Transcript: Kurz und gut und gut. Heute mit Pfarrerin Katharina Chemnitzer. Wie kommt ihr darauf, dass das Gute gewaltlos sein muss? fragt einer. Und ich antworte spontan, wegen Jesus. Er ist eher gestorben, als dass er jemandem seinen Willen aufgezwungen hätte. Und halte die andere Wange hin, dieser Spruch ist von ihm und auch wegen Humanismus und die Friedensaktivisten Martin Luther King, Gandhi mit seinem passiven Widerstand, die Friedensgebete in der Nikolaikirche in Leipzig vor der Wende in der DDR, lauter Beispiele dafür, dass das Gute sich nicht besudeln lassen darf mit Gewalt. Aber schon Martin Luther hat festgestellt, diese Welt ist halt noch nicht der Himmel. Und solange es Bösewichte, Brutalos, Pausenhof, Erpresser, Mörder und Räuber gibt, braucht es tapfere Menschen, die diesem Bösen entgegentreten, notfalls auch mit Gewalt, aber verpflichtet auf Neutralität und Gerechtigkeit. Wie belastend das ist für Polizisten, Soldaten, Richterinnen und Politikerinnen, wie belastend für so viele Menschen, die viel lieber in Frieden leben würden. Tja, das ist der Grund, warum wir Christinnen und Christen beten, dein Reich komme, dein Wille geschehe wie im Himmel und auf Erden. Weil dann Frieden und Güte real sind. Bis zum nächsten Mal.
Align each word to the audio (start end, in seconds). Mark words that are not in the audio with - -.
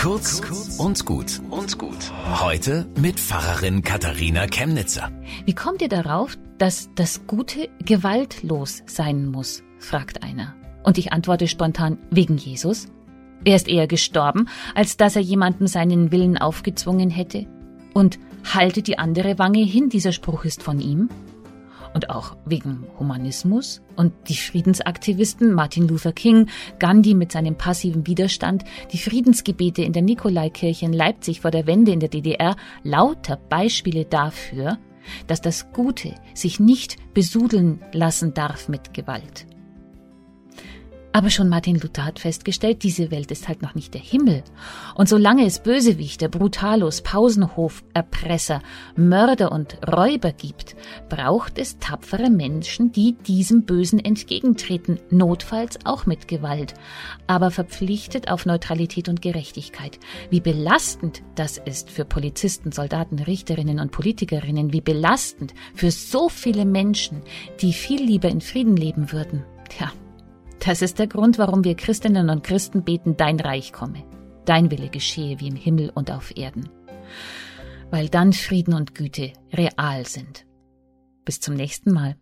Kurz 0.00 0.40
und 0.78 1.04
gut 1.04 1.42
und 1.50 1.76
gut. 1.76 2.10
Heute 2.40 2.86
mit 2.98 3.20
Pfarrerin 3.20 3.82
Katharina 3.82 4.46
Chemnitzer. 4.46 5.12
Wie 5.44 5.54
kommt 5.54 5.82
ihr 5.82 5.90
darauf, 5.90 6.38
dass 6.56 6.88
das 6.94 7.26
Gute 7.26 7.68
gewaltlos 7.84 8.82
sein 8.86 9.26
muss? 9.26 9.62
fragt 9.78 10.22
einer. 10.22 10.54
Und 10.84 10.96
ich 10.96 11.12
antworte 11.12 11.48
spontan, 11.48 11.98
wegen 12.10 12.38
Jesus. 12.38 12.88
Er 13.44 13.56
ist 13.56 13.68
eher 13.68 13.86
gestorben, 13.86 14.48
als 14.74 14.96
dass 14.96 15.16
er 15.16 15.22
jemandem 15.22 15.66
seinen 15.66 16.10
Willen 16.12 16.38
aufgezwungen 16.38 17.10
hätte. 17.10 17.46
Und 17.92 18.18
halte 18.42 18.80
die 18.80 18.98
andere 18.98 19.38
Wange 19.38 19.62
hin, 19.62 19.90
dieser 19.90 20.12
Spruch 20.12 20.46
ist 20.46 20.62
von 20.62 20.80
ihm 20.80 21.10
und 21.94 22.10
auch 22.10 22.36
wegen 22.44 22.86
Humanismus 22.98 23.82
und 23.96 24.12
die 24.28 24.36
Friedensaktivisten 24.36 25.52
Martin 25.52 25.88
Luther 25.88 26.12
King, 26.12 26.48
Gandhi 26.78 27.14
mit 27.14 27.32
seinem 27.32 27.56
passiven 27.56 28.06
Widerstand, 28.06 28.64
die 28.92 28.98
Friedensgebete 28.98 29.82
in 29.82 29.92
der 29.92 30.02
Nikolaikirche 30.02 30.86
in 30.86 30.92
Leipzig 30.92 31.40
vor 31.40 31.50
der 31.50 31.66
Wende 31.66 31.92
in 31.92 32.00
der 32.00 32.08
DDR, 32.08 32.56
lauter 32.82 33.36
Beispiele 33.36 34.04
dafür, 34.04 34.78
dass 35.26 35.40
das 35.40 35.72
Gute 35.72 36.14
sich 36.34 36.60
nicht 36.60 36.96
besudeln 37.14 37.80
lassen 37.92 38.34
darf 38.34 38.68
mit 38.68 38.94
Gewalt. 38.94 39.46
Aber 41.12 41.28
schon 41.28 41.48
Martin 41.48 41.76
Luther 41.80 42.04
hat 42.04 42.20
festgestellt, 42.20 42.84
diese 42.84 43.10
Welt 43.10 43.32
ist 43.32 43.48
halt 43.48 43.62
noch 43.62 43.74
nicht 43.74 43.94
der 43.94 44.00
Himmel. 44.00 44.44
Und 44.94 45.08
solange 45.08 45.44
es 45.44 45.58
Bösewichte, 45.58 46.28
Brutalos, 46.28 47.02
Pausenhof, 47.02 47.82
Erpresser, 47.94 48.62
Mörder 48.94 49.50
und 49.50 49.78
Räuber 49.88 50.30
gibt, 50.32 50.76
braucht 51.08 51.58
es 51.58 51.80
tapfere 51.80 52.30
Menschen, 52.30 52.92
die 52.92 53.14
diesem 53.14 53.64
Bösen 53.64 53.98
entgegentreten, 53.98 55.00
notfalls 55.10 55.80
auch 55.84 56.06
mit 56.06 56.28
Gewalt, 56.28 56.74
aber 57.26 57.50
verpflichtet 57.50 58.30
auf 58.30 58.46
Neutralität 58.46 59.08
und 59.08 59.20
Gerechtigkeit. 59.20 59.98
Wie 60.30 60.40
belastend 60.40 61.22
das 61.34 61.58
ist 61.58 61.90
für 61.90 62.04
Polizisten, 62.04 62.70
Soldaten, 62.70 63.18
Richterinnen 63.18 63.80
und 63.80 63.90
Politikerinnen, 63.90 64.72
wie 64.72 64.80
belastend 64.80 65.54
für 65.74 65.90
so 65.90 66.28
viele 66.28 66.64
Menschen, 66.64 67.22
die 67.60 67.72
viel 67.72 68.00
lieber 68.00 68.28
in 68.28 68.40
Frieden 68.40 68.76
leben 68.76 69.10
würden. 69.10 69.44
Tja, 69.68 69.90
das 70.60 70.82
ist 70.82 70.98
der 70.98 71.06
Grund, 71.06 71.38
warum 71.38 71.64
wir 71.64 71.74
Christinnen 71.74 72.30
und 72.30 72.44
Christen 72.44 72.84
beten, 72.84 73.16
dein 73.16 73.40
Reich 73.40 73.72
komme, 73.72 74.04
dein 74.44 74.70
Wille 74.70 74.88
geschehe 74.88 75.40
wie 75.40 75.48
im 75.48 75.56
Himmel 75.56 75.90
und 75.94 76.10
auf 76.10 76.36
Erden. 76.36 76.68
Weil 77.90 78.08
dann 78.08 78.32
Frieden 78.32 78.74
und 78.74 78.94
Güte 78.94 79.32
real 79.52 80.06
sind. 80.06 80.46
Bis 81.24 81.40
zum 81.40 81.54
nächsten 81.54 81.92
Mal. 81.92 82.16